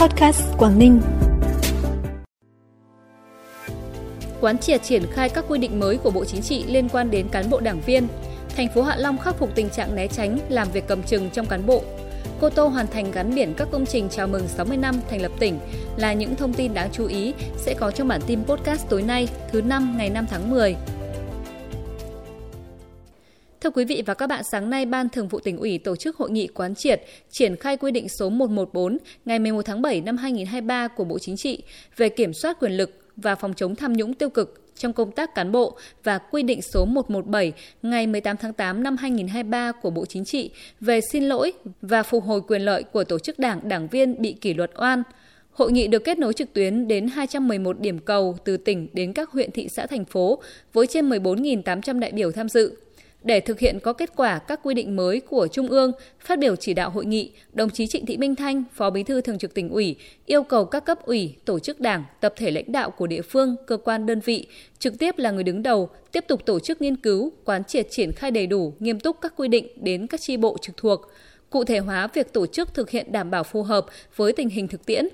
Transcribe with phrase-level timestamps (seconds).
[0.00, 1.00] Podcast Quảng Ninh.
[4.40, 7.28] Quán triệt triển khai các quy định mới của Bộ Chính trị liên quan đến
[7.28, 8.08] cán bộ đảng viên.
[8.56, 11.46] Thành phố Hạ Long khắc phục tình trạng né tránh, làm việc cầm chừng trong
[11.46, 11.82] cán bộ.
[12.40, 15.32] Cô Tô hoàn thành gắn biển các công trình chào mừng 60 năm thành lập
[15.38, 15.58] tỉnh
[15.96, 19.28] là những thông tin đáng chú ý sẽ có trong bản tin podcast tối nay,
[19.52, 20.76] thứ năm ngày 5 tháng 10.
[23.60, 26.16] Thưa quý vị và các bạn, sáng nay Ban Thường vụ tỉnh ủy tổ chức
[26.16, 30.16] hội nghị quán triệt triển khai quy định số 114 ngày 11 tháng 7 năm
[30.16, 31.62] 2023 của Bộ Chính trị
[31.96, 35.34] về kiểm soát quyền lực và phòng chống tham nhũng tiêu cực trong công tác
[35.34, 40.06] cán bộ và quy định số 117 ngày 18 tháng 8 năm 2023 của Bộ
[40.06, 43.88] Chính trị về xin lỗi và phục hồi quyền lợi của tổ chức đảng, đảng
[43.88, 45.02] viên bị kỷ luật oan.
[45.52, 49.30] Hội nghị được kết nối trực tuyến đến 211 điểm cầu từ tỉnh đến các
[49.30, 50.42] huyện thị xã thành phố
[50.72, 52.76] với trên 14.800 đại biểu tham dự.
[53.22, 56.56] Để thực hiện có kết quả các quy định mới của Trung ương, phát biểu
[56.56, 59.54] chỉ đạo hội nghị, đồng chí Trịnh Thị Minh Thanh, Phó Bí thư Thường trực
[59.54, 59.96] tỉnh ủy,
[60.26, 63.56] yêu cầu các cấp ủy, tổ chức đảng, tập thể lãnh đạo của địa phương,
[63.66, 64.46] cơ quan đơn vị,
[64.78, 68.12] trực tiếp là người đứng đầu, tiếp tục tổ chức nghiên cứu, quán triệt triển
[68.12, 71.00] khai đầy đủ, nghiêm túc các quy định đến các chi bộ trực thuộc,
[71.50, 74.68] cụ thể hóa việc tổ chức thực hiện đảm bảo phù hợp với tình hình
[74.68, 75.08] thực tiễn,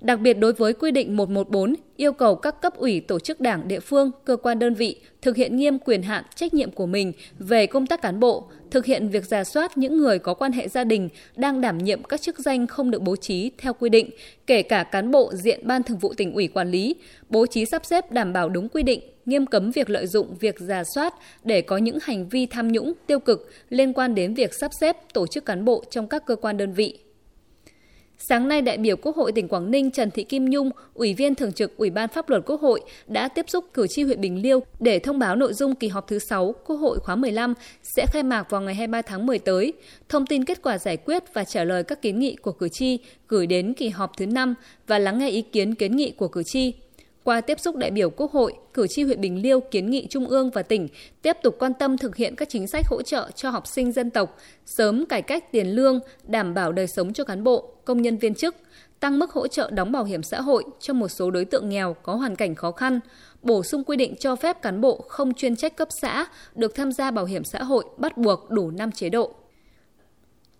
[0.00, 3.68] Đặc biệt đối với quy định 114 yêu cầu các cấp ủy tổ chức đảng
[3.68, 7.12] địa phương, cơ quan đơn vị thực hiện nghiêm quyền hạn trách nhiệm của mình
[7.38, 10.68] về công tác cán bộ, thực hiện việc giả soát những người có quan hệ
[10.68, 14.10] gia đình đang đảm nhiệm các chức danh không được bố trí theo quy định,
[14.46, 16.94] kể cả cán bộ diện ban thường vụ tỉnh ủy quản lý,
[17.28, 20.60] bố trí sắp xếp đảm bảo đúng quy định, nghiêm cấm việc lợi dụng việc
[20.60, 24.54] giả soát để có những hành vi tham nhũng tiêu cực liên quan đến việc
[24.54, 26.98] sắp xếp tổ chức cán bộ trong các cơ quan đơn vị.
[28.22, 31.34] Sáng nay, đại biểu Quốc hội tỉnh Quảng Ninh Trần Thị Kim Nhung, Ủy viên
[31.34, 34.42] Thường trực Ủy ban Pháp luật Quốc hội đã tiếp xúc cử tri huyện Bình
[34.42, 38.06] Liêu để thông báo nội dung kỳ họp thứ 6 Quốc hội khóa 15 sẽ
[38.12, 39.72] khai mạc vào ngày 23 tháng 10 tới,
[40.08, 42.98] thông tin kết quả giải quyết và trả lời các kiến nghị của cử tri
[43.28, 44.54] gửi đến kỳ họp thứ 5
[44.86, 46.72] và lắng nghe ý kiến kiến nghị của cử tri.
[47.24, 50.26] Qua tiếp xúc đại biểu Quốc hội, cử tri huyện Bình Liêu kiến nghị Trung
[50.26, 50.88] ương và tỉnh
[51.22, 54.10] tiếp tục quan tâm thực hiện các chính sách hỗ trợ cho học sinh dân
[54.10, 58.16] tộc, sớm cải cách tiền lương, đảm bảo đời sống cho cán bộ, công nhân
[58.16, 58.56] viên chức,
[59.00, 61.96] tăng mức hỗ trợ đóng bảo hiểm xã hội cho một số đối tượng nghèo
[62.02, 63.00] có hoàn cảnh khó khăn,
[63.42, 66.92] bổ sung quy định cho phép cán bộ không chuyên trách cấp xã được tham
[66.92, 69.34] gia bảo hiểm xã hội bắt buộc đủ 5 chế độ.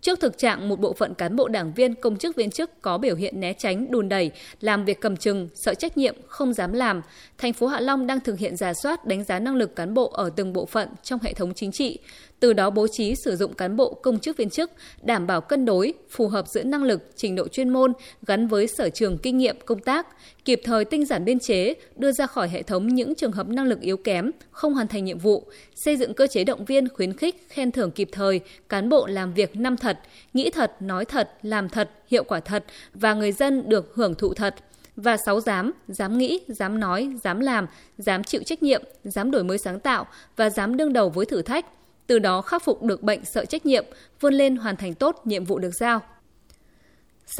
[0.00, 2.98] Trước thực trạng một bộ phận cán bộ đảng viên công chức viên chức có
[2.98, 4.30] biểu hiện né tránh, đùn đẩy,
[4.60, 7.02] làm việc cầm chừng, sợ trách nhiệm, không dám làm,
[7.38, 10.08] thành phố Hạ Long đang thực hiện giả soát đánh giá năng lực cán bộ
[10.08, 11.98] ở từng bộ phận trong hệ thống chính trị,
[12.40, 14.70] từ đó bố trí sử dụng cán bộ công chức viên chức
[15.02, 17.92] đảm bảo cân đối, phù hợp giữa năng lực, trình độ chuyên môn
[18.26, 20.06] gắn với sở trường kinh nghiệm công tác,
[20.44, 23.66] kịp thời tinh giản biên chế, đưa ra khỏi hệ thống những trường hợp năng
[23.66, 27.16] lực yếu kém, không hoàn thành nhiệm vụ, xây dựng cơ chế động viên khuyến
[27.16, 29.89] khích, khen thưởng kịp thời, cán bộ làm việc năm thật,
[30.34, 32.64] nghĩ thật, nói thật, làm thật, hiệu quả thật
[32.94, 34.54] và người dân được hưởng thụ thật
[34.96, 37.66] và sáu dám, dám nghĩ, dám nói, dám làm,
[37.98, 40.06] dám chịu trách nhiệm, dám đổi mới sáng tạo
[40.36, 41.66] và dám đương đầu với thử thách,
[42.06, 43.84] từ đó khắc phục được bệnh sợ trách nhiệm,
[44.20, 46.02] vươn lên hoàn thành tốt nhiệm vụ được giao.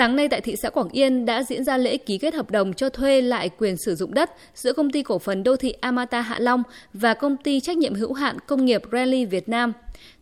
[0.01, 2.73] Sáng nay tại thị xã Quảng Yên đã diễn ra lễ ký kết hợp đồng
[2.75, 6.21] cho thuê lại quyền sử dụng đất giữa công ty cổ phần đô thị Amata
[6.21, 6.63] Hạ Long
[6.93, 9.73] và công ty trách nhiệm hữu hạn công nghiệp Rally Việt Nam.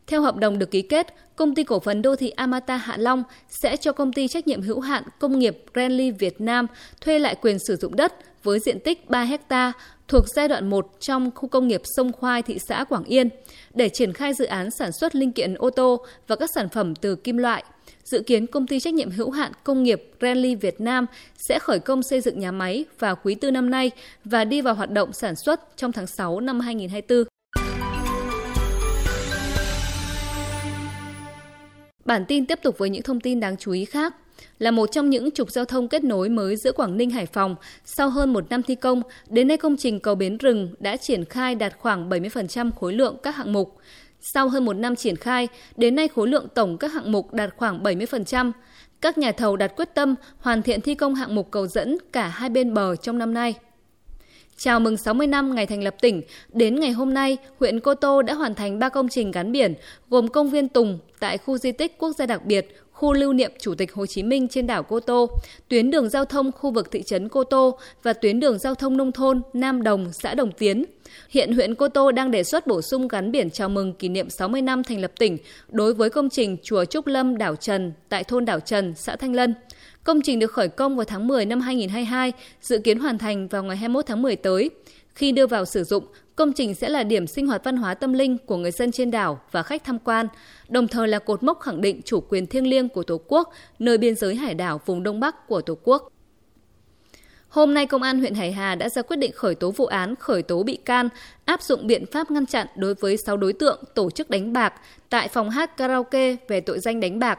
[0.06, 3.22] Theo hợp đồng được ký kết, công ty cổ phần đô thị Amata Hạ Long
[3.62, 6.66] sẽ cho công ty trách nhiệm hữu hạn công nghiệp Renly Việt Nam
[7.00, 9.72] thuê lại quyền sử dụng đất với diện tích 3 ha
[10.08, 13.28] thuộc giai đoạn 1 trong khu công nghiệp Sông Khoai, thị xã Quảng Yên,
[13.74, 16.94] để triển khai dự án sản xuất linh kiện ô tô và các sản phẩm
[16.94, 17.64] từ kim loại.
[18.10, 21.78] Dự kiến công ty trách nhiệm hữu hạn công nghiệp Renly Việt Nam sẽ khởi
[21.78, 23.90] công xây dựng nhà máy vào quý tư năm nay
[24.24, 27.24] và đi vào hoạt động sản xuất trong tháng 6 năm 2024.
[32.04, 34.14] Bản tin tiếp tục với những thông tin đáng chú ý khác.
[34.58, 37.56] Là một trong những trục giao thông kết nối mới giữa Quảng Ninh Hải Phòng,
[37.84, 41.24] sau hơn một năm thi công, đến nay công trình cầu Bến Rừng đã triển
[41.24, 43.76] khai đạt khoảng 70% khối lượng các hạng mục.
[44.20, 47.50] Sau hơn một năm triển khai, đến nay khối lượng tổng các hạng mục đạt
[47.56, 48.52] khoảng 70%.
[49.00, 52.28] Các nhà thầu đặt quyết tâm hoàn thiện thi công hạng mục cầu dẫn cả
[52.28, 53.54] hai bên bờ trong năm nay.
[54.56, 56.22] Chào mừng 60 năm ngày thành lập tỉnh,
[56.52, 59.74] đến ngày hôm nay, huyện Cô Tô đã hoàn thành 3 công trình gắn biển,
[60.10, 63.52] gồm công viên Tùng tại khu di tích quốc gia đặc biệt, khu lưu niệm
[63.60, 65.30] Chủ tịch Hồ Chí Minh trên đảo Cô Tô,
[65.68, 68.96] tuyến đường giao thông khu vực thị trấn Cô Tô và tuyến đường giao thông
[68.96, 70.84] nông thôn Nam Đồng, xã Đồng Tiến.
[71.30, 74.30] Hiện huyện Cô Tô đang đề xuất bổ sung gắn biển chào mừng kỷ niệm
[74.30, 78.24] 60 năm thành lập tỉnh đối với công trình Chùa Trúc Lâm Đảo Trần tại
[78.24, 79.54] thôn Đảo Trần, xã Thanh Lân.
[80.04, 83.62] Công trình được khởi công vào tháng 10 năm 2022, dự kiến hoàn thành vào
[83.62, 84.70] ngày 21 tháng 10 tới.
[85.18, 86.04] Khi đưa vào sử dụng,
[86.36, 89.10] công trình sẽ là điểm sinh hoạt văn hóa tâm linh của người dân trên
[89.10, 90.28] đảo và khách tham quan,
[90.68, 93.98] đồng thời là cột mốc khẳng định chủ quyền thiêng liêng của Tổ quốc, nơi
[93.98, 96.12] biên giới hải đảo vùng Đông Bắc của Tổ quốc.
[97.48, 100.14] Hôm nay, Công an huyện Hải Hà đã ra quyết định khởi tố vụ án,
[100.16, 101.08] khởi tố bị can,
[101.44, 104.74] áp dụng biện pháp ngăn chặn đối với 6 đối tượng tổ chức đánh bạc
[105.10, 107.38] tại phòng hát karaoke về tội danh đánh bạc.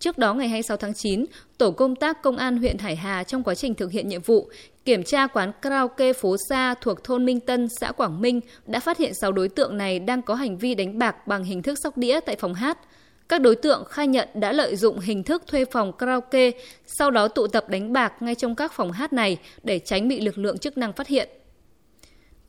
[0.00, 1.24] Trước đó ngày 26 tháng 9,
[1.58, 4.50] tổ công tác công an huyện Hải Hà trong quá trình thực hiện nhiệm vụ
[4.84, 8.98] kiểm tra quán karaoke phố Sa thuộc thôn Minh Tân, xã Quảng Minh đã phát
[8.98, 11.98] hiện 6 đối tượng này đang có hành vi đánh bạc bằng hình thức sóc
[11.98, 12.78] đĩa tại phòng hát.
[13.28, 16.50] Các đối tượng khai nhận đã lợi dụng hình thức thuê phòng karaoke,
[16.86, 20.20] sau đó tụ tập đánh bạc ngay trong các phòng hát này để tránh bị
[20.20, 21.28] lực lượng chức năng phát hiện.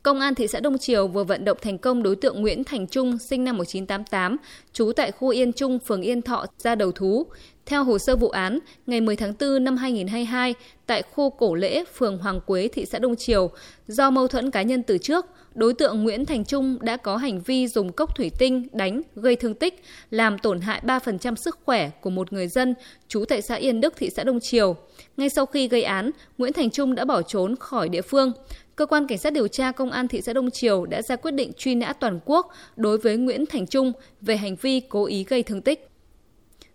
[0.02, 2.86] Công an thị xã Đông Triều vừa vận động thành công đối tượng Nguyễn Thành
[2.86, 4.36] Trung sinh năm 1988,
[4.72, 7.26] trú tại khu Yên Trung, phường Yên Thọ ra đầu thú.
[7.66, 10.54] Theo hồ sơ vụ án, ngày 10 tháng 4 năm 2022,
[10.86, 13.50] tại khu Cổ Lễ, phường Hoàng Quế, thị xã Đông Triều,
[13.88, 17.40] do mâu thuẫn cá nhân từ trước, đối tượng Nguyễn Thành Trung đã có hành
[17.40, 21.90] vi dùng cốc thủy tinh đánh, gây thương tích, làm tổn hại 3% sức khỏe
[22.00, 22.74] của một người dân
[23.08, 24.76] trú tại xã Yên Đức, thị xã Đông Triều.
[25.16, 28.32] Ngay sau khi gây án, Nguyễn Thành Trung đã bỏ trốn khỏi địa phương.
[28.80, 31.30] Cơ quan Cảnh sát điều tra Công an thị xã Đông Triều đã ra quyết
[31.30, 35.24] định truy nã toàn quốc đối với Nguyễn Thành Trung về hành vi cố ý
[35.24, 35.88] gây thương tích.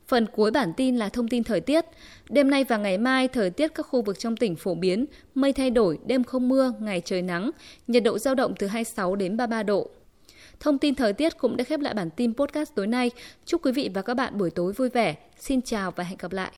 [0.08, 1.86] Phần cuối bản tin là thông tin thời tiết.
[2.30, 5.06] Đêm nay và ngày mai, thời tiết các khu vực trong tỉnh phổ biến,
[5.36, 7.52] mây thay đổi, đêm không mưa, ngày trời nắng,
[7.88, 9.90] nhiệt độ giao động từ 26 đến 33 độ.
[10.60, 13.12] Thông tin thời tiết cũng đã khép lại bản tin podcast tối nay.
[13.46, 15.16] Chúc quý vị và các bạn buổi tối vui vẻ.
[15.40, 16.52] Xin chào và hẹn gặp lại.